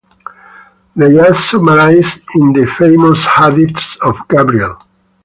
They 0.95 1.19
are 1.19 1.31
summarized 1.35 2.21
in 2.33 2.53
the 2.53 2.65
famous 2.65 3.23
hadith 3.23 3.97
of 4.01 4.17
Gabriel. 4.29 4.79